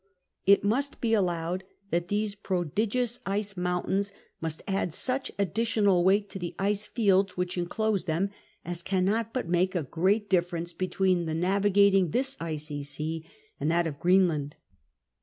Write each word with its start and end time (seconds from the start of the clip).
It 0.47 0.63
must 0.63 0.99
be. 0.99 1.13
allowed 1.13 1.63
that 1.91 2.07
these 2.07 2.33
prodigious 2.33 3.19
ice 3.23 3.55
mountains 3.55 4.11
must 4.41 4.63
add 4.67 4.95
such 4.95 5.31
additional 5.37 6.03
weight 6.03 6.27
to 6.31 6.39
the 6.39 6.55
ice 6.57 6.87
fields 6.87 7.37
which 7.37 7.55
enclose 7.55 8.05
them 8.05 8.29
us 8.65 8.81
cannot 8.81 9.31
but 9.31 9.47
make 9.47 9.75
a 9.75 9.83
great 9.83 10.27
differ 10.27 10.57
ence 10.57 10.73
between 10.73 11.27
the 11.27 11.35
navigating 11.35 12.09
this 12.09 12.35
icy 12.39 12.81
sea 12.81 13.27
and 13.59 13.69
that 13.69 13.85
of 13.85 13.99
Green 13.99 14.27
land. 14.27 14.55